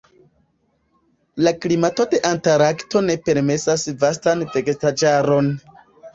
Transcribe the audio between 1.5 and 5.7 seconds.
klimato de Antarkto ne permesas vastan vegetaĵaron.